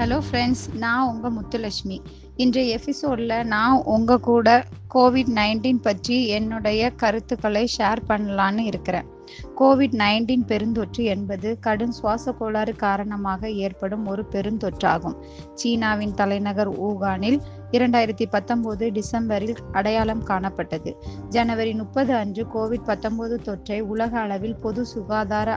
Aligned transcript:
Hello 0.00 0.18
friends 0.26 0.62
நான் 0.74 1.08
உங்கள் 1.08 1.32
முத்துலட்சுமி. 1.32 1.96
இன்றைய 2.36 2.78
எபிசோடில் 2.78 3.34
நான் 3.44 3.82
உங்கள் 3.94 4.20
கூட 4.20 4.64
கோவிட் 4.94 5.32
நைன்டீன் 5.38 5.82
பற்றி 5.82 6.26
என்னுடைய 6.26 6.90
கருத்துக்களை 6.90 7.68
ஷேர் 7.78 8.00
பண்ணலான்னு 8.08 8.58
இருக்கிறேன். 8.58 9.08
கோவிட் 9.58 9.96
நைன்டீன் 10.02 10.46
பெருந்தொற்று 10.52 11.02
என்பது 11.14 11.58
கடும் 11.58 11.92
சுவாச 11.92 12.32
கோளாறு 12.32 12.74
காரணமாக 12.76 13.50
ஏற்படும் 13.50 14.06
ஒரு 14.06 14.24
பெருந்தொற்றாகும். 14.30 15.18
சீனாவின் 15.54 16.14
தலைநகர் 16.14 16.72
ஊகானில் 16.88 17.38
இரண்டாயிரத்தி 17.72 18.28
பத்தொன்பது 18.30 18.90
டிசம்பரில் 18.90 19.56
அடையாளம் 19.72 20.24
காணப்பட்டது. 20.24 20.92
ஜனவரி 21.28 21.74
முப்பது 21.74 22.14
அன்று 22.14 22.46
கோவிட் 22.54 22.88
பத்தொன்பது 22.90 23.40
தொற்றை 23.44 23.80
உலக 23.80 24.20
அளவில் 24.20 24.58
பொது 24.64 24.86
சுகாதார 24.86 25.50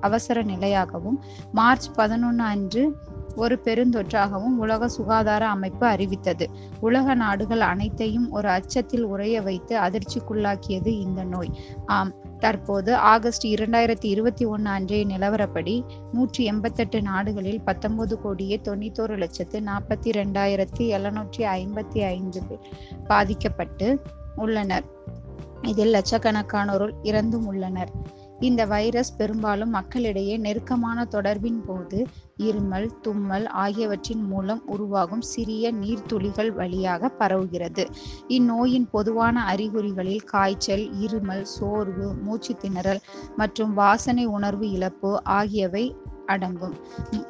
அவசர 0.00 0.42
நிலையாகவும் 0.42 1.20
மார்ச் 1.52 1.90
பதினொன்று 1.94 2.44
அன்று 2.44 2.84
ஒரு 3.36 3.60
பெருந்தொற்றாகவும் 3.64 4.56
உலக 4.58 4.88
சுகாதார 4.88 5.48
அமைப்பு 5.48 5.86
அறிவித்தது. 5.86 6.50
உலக 6.80 7.14
நாடுகள் 7.14 7.60
அனைத்தையும் 7.60 8.30
ஒரு 8.30 8.48
அச்சத்தில் 8.48 9.02
உறைய 9.02 9.42
வைத்து 9.42 9.80
அதிர்ச்சிக்குள்ளாக்கியது 9.80 10.86
இந்த 10.86 11.24
நோய். 11.24 11.58
ஆம் 11.86 12.12
தற்போது 12.38 12.94
ஆகஸ்ட் 12.94 13.46
இரண்டாயிரத்தி 13.46 14.04
இருபத்தி 14.04 14.44
ஒன்று 14.44 14.70
அன்றைய 14.70 15.06
நிலவரப்படி 15.06 15.84
நூற்றி 16.12 16.44
எண்பத்தெட்டு 16.44 17.02
நாடுகளில் 17.02 17.60
பத்தொன்பது 17.60 18.20
கோடியே 18.20 18.60
தொண்ணூத்தோரு 18.64 19.18
லட்சத்து 19.18 19.60
நாற்பத்தி 19.60 20.10
ரெண்டாயிரத்தி 20.10 20.78
எழுநூற்றி 20.78 21.38
ஐம்பத்தி 21.38 21.98
ஐந்து 21.98 22.42
பேர் 22.42 22.68
பாதிக்கப்பட்டு 23.06 24.02
உள்ளனர். 24.36 24.84
இதில் 25.62 25.94
லட்சக்கணக்கானோர் 25.94 26.92
இறந்தும் 27.02 27.46
உள்ளனர். 27.46 28.18
இந்த 28.40 28.66
வைரஸ் 28.66 29.16
பெரும்பாலும் 29.16 29.70
மக்களிடையே 29.70 30.36
நெருக்கமான 30.36 31.04
தொடர்பின் 31.04 31.60
போது 31.66 31.98
இருமல் 32.36 32.86
தும்மல் 33.00 33.46
ஆகியவற்றின் 33.46 34.22
மூலம் 34.22 34.62
உருவாகும் 34.66 35.20
சிறிய 35.20 35.72
நீர்த்துளிகள் 35.72 36.52
வழியாக 36.52 37.10
பரவுகிறது. 37.18 37.84
இந்நோயின் 38.28 38.86
பொதுவான 38.90 39.42
அறிகுறிகளில் 39.44 40.24
காய்ச்சல் 40.24 40.84
இருமல் 41.00 41.42
சோர்வு 41.42 42.14
மூச்சு 42.14 42.54
திணறல் 42.62 43.02
மற்றும் 43.36 43.74
வாசனை 43.74 44.26
உணர்வு 44.26 44.70
இழப்பு 44.70 45.22
ஆகியவை 45.24 45.84
அடங்கும். 46.26 46.74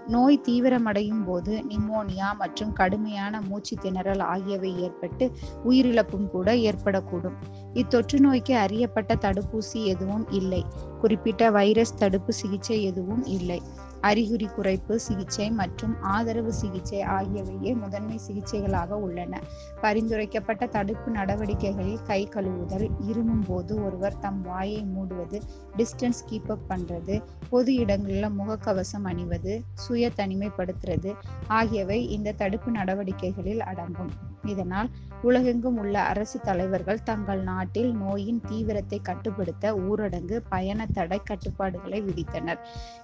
நோய் 0.07 0.41
தீவிரமடையும் 0.49 1.25
போது 1.25 1.65
நிமோனியா 1.69 2.35
மற்றும் 2.39 2.73
கடுமையான 2.73 3.41
மூச்சு 3.41 3.77
திணறல் 3.83 4.23
ஆகியவை 4.23 4.81
ஏற்பட்டு 4.81 5.31
உயிரிழப்பும் 5.65 6.27
கூட 6.27 6.55
ஏற்படக்கூடும். 6.55 7.37
இத்தொற்று 7.75 8.21
நோய்க்கு 8.21 8.57
அறியப்பட்ட 8.57 9.15
தடுப்பூசி 9.15 9.85
எதுவும் 9.85 10.27
இல்லை. 10.31 10.65
குறிப்பிட்ட 11.01 11.51
வைரஸ் 11.51 11.97
தடுப்பு 11.97 12.33
சிகிச்சை 12.33 12.83
எதுவும் 12.83 13.25
இல்லை. 13.25 13.63
அறிகுறி 14.01 14.47
குறைப்பு 14.47 14.95
சிகிச்சை 14.95 15.51
மற்றும் 15.51 16.01
ஆதரவு 16.01 16.53
சிகிச்சை 16.53 17.01
ஆகியவையே 17.01 17.75
முதன்மை 17.75 18.21
சிகிச்சைகளாக 18.29 18.89
உள்ளன. 18.89 19.41
பரிந்துரைக்கப்பட்ட 19.81 20.67
தடுப்பு 20.67 21.13
நடவடிக்கைகளில் 21.13 22.03
கை 22.03 22.29
கழுவுதல் 22.29 22.89
இருமும் 22.99 23.45
போது 23.47 23.85
ஒருவர் 23.85 24.19
தம் 24.19 24.43
வாயை 24.43 24.87
மூடுவது 24.97 25.41
டிஸ்டன்ஸ் 25.77 26.23
கீப் 26.31 26.49
அப் 26.49 26.67
பண்றது 26.69 27.23
பொது 27.49 27.75
இடங்களில் 27.75 28.39
முகக்கவசம் 28.39 29.03
அணிவது 29.03 29.63
சுய 29.75 30.11
தனிமைப்படுத்துறது 30.17 31.13
ஆகியவை 31.49 32.09
இந்த 32.09 32.33
தடுப்பு 32.33 32.71
நடவடிக்கைகளில் 32.71 33.61
அடங்கும். 33.61 34.11
இதனால் 34.45 34.91
உலகெங்கும் 35.23 35.79
உள்ள 35.79 36.01
அரசு 36.01 36.41
தலைவர்கள் 36.41 37.03
தங்கள் 37.03 37.43
நாட்டில் 37.43 37.91
நோயின் 37.95 38.41
தீவிரத்தை 38.49 39.01
கட்டுப்படுத்த 39.01 39.75
ஊரடங்கு 39.75 40.37
பயண 40.49 40.87
தடை 40.87 41.21
கட்டுப்பாடுகளை 41.25 42.03
விதித்தனர். 42.03 42.59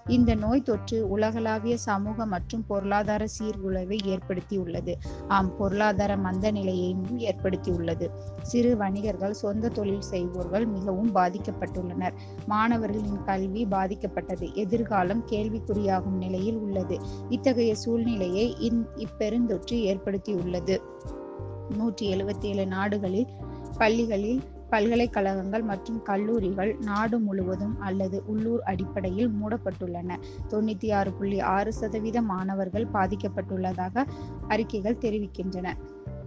இந்த 0.06 0.34
நோய் 0.34 0.62
தொற்று 0.62 1.08
உலகளாவிய 1.08 1.76
சமூக 1.76 2.26
மற்றும் 2.26 2.64
பொருளாதார 2.66 3.26
சீர்குலைவை 3.38 3.98
ஏற்படுத்தியுள்ளது. 4.04 4.94
ஆம் 5.28 5.56
பொருளாதார 5.56 6.16
மந்த 6.16 6.50
நிலையையும் 6.50 7.18
ஏற்படுத்தியுள்ளது. 7.18 8.08
சிறு 8.42 8.76
வணிகர்கள் 8.76 9.32
சொந்த 9.32 9.68
தொழில் 9.68 10.08
செய்வோர்கள் 10.10 10.66
மிகவும் 10.66 11.14
பாதிக்கப்பட்டுள்ளனர். 11.14 12.12
மாணவர்களின் 12.46 13.22
கல்வி 13.22 13.66
பாதிக்கப்பட்டது. 13.70 14.54
எதிர்காலம் 14.54 15.24
கேள்விக்குறியாகும் 15.30 16.18
நிலையில் 16.18 16.56
உள்ளது. 16.56 16.98
இத்தகைய 17.28 17.74
சூழ்நிலையை 17.74 18.56
இன் 18.58 18.88
இப்பெருந்தொற்று 18.96 19.78
ஏற்படுத்தியுள்ளது. 19.92 20.78
நூற்றி 21.70 22.14
எழுபத்தி 22.14 22.44
ஏழு 22.44 22.66
நாடுகளில் 22.66 23.26
பள்ளிகளில் 23.78 24.42
பல்கலைக்கழகங்கள் 24.70 25.62
மற்றும் 25.62 26.02
கல்லூரிகள் 26.02 26.76
நாடு 26.80 27.18
முழுவதும் 27.18 27.80
அல்லது 27.80 28.22
உள்ளூர் 28.26 28.60
அடிப்படையில் 28.60 29.30
மூடப்பட்டுள்ளன. 29.30 30.16
தொண்ணூத்தி 30.48 30.92
ஆறு 30.92 31.12
புள்ளி 31.12 31.40
ஆறு 31.40 31.72
சதவீத 31.72 32.22
மாணவர்கள் 32.22 32.86
பாதிக்கப்பட்டுள்ளதாக 32.92 34.06
அறிக்கைகள் 34.48 34.98
தெரிவிக்கின்றன. 34.98 35.74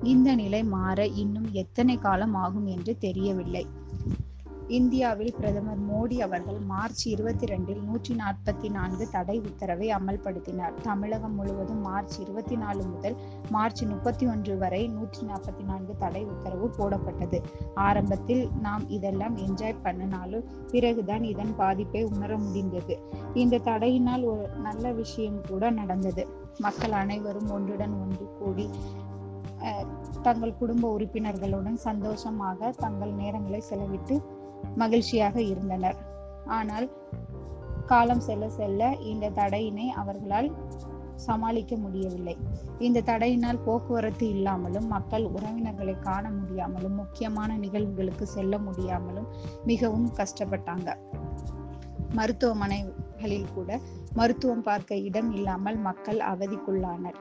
இந்த 0.04 0.36
நிலை 0.36 0.64
மாற 0.64 1.06
இன்னும் 1.06 1.50
எத்தனை 1.52 1.98
காலம் 1.98 2.34
ஆகும் 2.34 2.66
என்று 2.66 2.98
தெரியவில்லை. 2.98 3.66
இந்தியாவில் 4.78 5.36
பிரதமர் 5.38 5.80
மோடி 5.90 6.18
அவர்கள் 6.26 6.58
மார்ச் 6.72 7.04
இருபத்தி 7.12 7.46
ரெண்டில் 7.52 7.80
நூற்றி 7.86 8.14
நாற்பத்தி 8.16 8.68
நான்கு 8.76 9.06
தடை 9.10 9.38
உத்தரவை 9.40 9.88
அமல்படுத்தினார். 9.96 10.76
தமிழகம் 10.88 11.36
முழுவதும் 11.36 11.82
மார்ச் 11.88 12.16
இருபத்தி 12.24 12.56
நாலு 12.56 12.84
முதல் 12.84 13.16
மார்ச் 13.50 13.82
முப்பத்தி 13.84 14.28
ஒன்று 14.34 14.56
வரை 14.58 14.82
நூற்றி 14.88 15.24
நாற்பத்தி 15.32 15.64
நான்கு 15.70 15.96
தடை 15.98 16.24
உத்தரவு 16.34 16.70
போடப்பட்டது. 16.78 17.40
ஆரம்பத்தில் 17.88 18.44
நாம் 18.66 18.86
இதெல்லாம் 18.98 19.38
என்ஜாய் 19.48 19.82
பண்ணினாலும் 19.84 20.48
பிறகுதான் 20.72 21.24
இதன் 21.24 21.54
பாதிப்பை 21.56 22.04
உணர 22.14 22.32
முடிந்தது. 22.38 22.98
இந்த 23.34 23.62
தடையினால் 23.70 24.26
ஒரு 24.34 24.48
நல்ல 24.68 24.92
விஷயம் 25.02 25.42
கூட 25.52 25.72
நடந்தது. 25.82 26.26
மக்கள் 26.60 26.98
அனைவரும் 27.04 27.52
ஒன்றுடன் 27.58 27.96
ஒன்று 28.04 28.28
கூடி 28.40 28.68
தங்கள் 30.26 30.60
குடும்ப 30.60 30.84
உறுப்பினர்களுடன் 30.98 31.80
சந்தோஷமாக 31.86 32.70
தங்கள் 32.84 33.12
நேரங்களை 33.22 33.60
செலவிட்டு 33.70 34.16
மகிழ்ச்சியாக 34.76 35.42
இருந்தனர். 35.42 35.96
ஆனால் 36.46 36.88
காலம் 37.86 38.20
செல்ல 38.20 38.50
செல்ல 38.50 38.96
இந்த 38.96 39.30
தடையினை 39.30 39.88
அவர்களால் 39.88 40.52
சமாளிக்க 41.16 41.76
முடியவில்லை. 41.76 42.38
இந்த 42.80 43.02
தடையினால் 43.02 43.64
போக்குவரத்து 43.66 44.30
இல்லாமலும் 44.30 44.88
மக்கள் 44.88 45.26
உறவினர்களை 45.26 46.00
காண 46.00 46.30
முடியாமலும் 46.30 46.96
முக்கியமான 46.96 47.58
நிகழ்வுகளுக்கு 47.58 48.24
செல்ல 48.24 48.58
முடியாமலும் 48.58 49.28
மிகவும் 49.66 50.12
கஷ்டப்பட்டாங்க. 50.16 50.98
மருத்துவமனைகளில் 52.14 53.54
கூட 53.54 53.80
மருத்துவம் 54.14 54.64
பார்க்க 54.64 54.96
இடம் 54.96 55.32
இல்லாமல் 55.32 55.78
மக்கள் 55.78 56.18
அவதிக்குள்ளானர். 56.18 57.20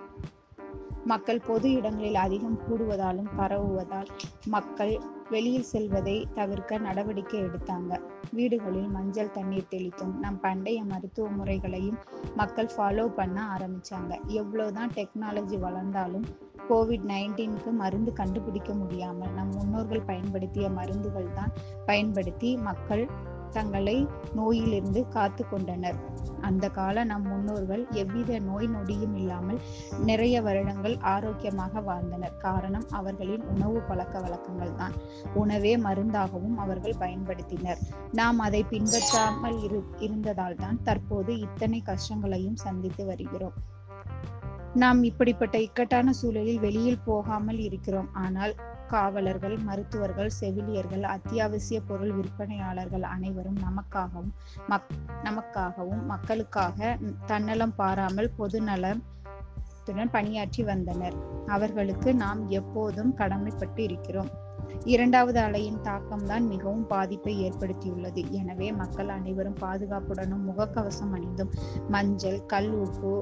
மக்கள் 1.04 1.40
பொது 1.40 1.72
இடங்களில் 1.72 2.14
அதிகம் 2.14 2.60
கூடுவதாலும் 2.68 3.30
பரவுவதால் 3.36 4.08
மக்கள் 4.46 5.00
வெளியில் 5.30 5.62
செல்வதை 5.62 6.28
தவிர்க்க 6.34 6.78
நடவடிக்கை 6.78 7.42
எடுத்தாங்க. 7.42 8.00
வீடுகளில் 8.32 8.88
மஞ்சள் 8.88 9.30
தண்ணீர் 9.30 9.68
தெளித்தும் 9.68 10.18
நம் 10.18 10.40
பண்டைய 10.40 10.84
மருத்துவ 10.84 11.28
முறைகளையும் 11.28 11.98
மக்கள் 12.36 12.70
ஃபாலோ 12.76 13.06
பண்ண 13.08 13.56
ஆரம்பிச்சாங்க. 13.58 14.24
எவ்வளவுதான் 14.26 14.90
டெக்னாலஜி 14.90 15.58
வளர்ந்தாலும் 15.58 16.24
கோவிட் 16.68 17.06
நைன்டீனுக்கு 17.06 17.70
மருந்து 17.70 18.12
கண்டுபிடிக்க 18.12 18.72
முடியாமல் 18.74 19.30
நம் 19.30 19.48
முன்னோர்கள் 19.48 20.02
பயன்படுத்திய 20.02 20.68
மருந்துகள் 20.68 21.32
தான் 21.34 21.52
பயன்படுத்தி 21.86 22.56
மக்கள் 22.56 23.08
தங்களை 23.48 24.08
நோயிலிருந்து 24.34 25.08
காத்து 25.08 25.48
கொண்டனர் 25.48 25.98
அந்த 26.40 26.68
கால 26.68 27.04
நம் 27.04 27.26
முன்னோர்கள் 27.26 27.86
எவ்வித 27.92 28.38
நோய் 28.38 28.68
நொடியும் 28.68 29.14
இல்லாமல் 29.14 29.60
நிறைய 30.04 30.42
வருடங்கள் 30.42 30.96
ஆரோக்கியமாக 30.98 31.80
வாழ்ந்தனர். 31.80 32.36
காரணம் 32.36 32.86
அவர்களின் 32.90 33.42
உணவு 33.42 33.80
பழக்க 33.80 34.20
வழக்கங்கள் 34.20 34.74
தான். 34.74 34.92
உணவே 35.34 35.76
மருந்தாகவும் 35.76 36.56
அவர்கள் 36.56 37.00
பயன்படுத்தினர். 37.00 37.78
நாம் 38.12 38.38
அதை 38.38 38.64
பின்பற்றாமல் 38.64 39.62
இரு 39.62 39.80
இருந்ததால் 39.98 40.54
தான் 40.54 40.82
தற்போது 40.82 41.40
இத்தனை 41.40 41.82
கஷ்டங்களையும் 41.82 42.56
சந்தித்து 42.56 43.04
வருகிறோம். 43.04 43.58
நாம் 44.80 44.98
இப்படிப்பட்ட 45.02 45.56
இக்கட்டான 45.58 46.12
சூழலில் 46.12 46.58
வெளியில் 46.58 47.04
போகாமல் 47.04 47.58
இருக்கிறோம். 47.58 48.08
ஆனால் 48.14 48.52
காவலர்கள் 48.88 49.56
மருத்துவர்கள் 49.58 50.30
செவிலியர்கள் 50.38 51.04
அத்தியாவசிய 51.14 51.78
பொருள் 51.80 52.12
விற்பனையாளர்கள் 52.18 53.04
அனைவரும் 53.14 53.58
நமக்காகவும் 53.66 54.32
மக் 54.66 54.90
நமக்காகவும் 55.24 56.04
மக்களுக்காக 56.12 56.96
தன்னலம் 57.26 57.74
பாராமல் 57.74 58.30
பொது 58.36 58.60
நலத்துடன் 58.60 60.12
பணியாற்றி 60.16 60.62
வந்தனர். 60.62 61.16
அவர்களுக்கு 61.46 62.12
நாம் 62.24 62.42
எப்போதும் 62.50 63.12
கடமைப்பட்டு 63.16 63.82
இருக்கிறோம். 63.88 64.30
இரண்டாவது 64.84 65.38
அலையின் 65.40 65.80
தாக்கம்தான் 65.82 66.44
மிகவும் 66.46 66.86
பாதிப்பை 66.86 67.34
ஏற்படுத்தியுள்ளது. 67.46 68.22
எனவே 68.30 68.72
மக்கள் 68.72 69.08
அனைவரும் 69.08 69.58
பாதுகாப்புடனும் 69.60 70.44
முகக்கவசம் 70.48 71.14
அணிந்தும் 71.16 71.54
மஞ்சள் 71.88 72.40
கல் 72.46 72.72
உப்பு 72.84 73.12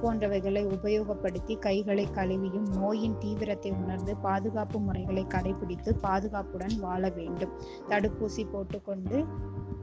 போன்றவைகளை 0.00 0.62
உபயோகப்படுத்தி 0.74 1.58
கைகளை 1.58 2.04
கழுவியும் 2.10 2.68
நோயின் 2.76 3.16
தீவிரத்தை 3.18 3.70
உணர்ந்து 3.70 4.16
பாதுகாப்பு 4.16 4.78
முறைகளை 4.78 5.24
கடைபிடித்து 5.24 5.92
பாதுகாப்புடன் 6.02 6.76
வாழ 6.80 7.08
வேண்டும். 7.08 7.54
தடுப்பூசி 7.88 8.44
போட்டுக்கொண்டு 8.50 9.24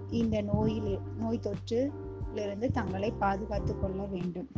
இந்த 0.09 0.41
நோயில் 0.41 0.99
நோய் 1.17 1.45
தொற்றிலிருந்து 1.47 2.69
தங்களை 2.71 3.11
பாதுகாத்து 3.11 3.79
கொள்ள 3.79 4.03
வேண்டும். 4.05 4.49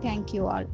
தேங்க்யூ 0.00 0.44
ஆல் 0.46 0.68